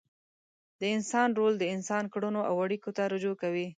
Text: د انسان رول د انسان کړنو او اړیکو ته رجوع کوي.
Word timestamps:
د 0.81 0.83
انسان 0.95 1.29
رول 1.39 1.53
د 1.59 1.63
انسان 1.75 2.03
کړنو 2.13 2.41
او 2.49 2.55
اړیکو 2.65 2.89
ته 2.97 3.03
رجوع 3.13 3.35
کوي. 3.41 3.67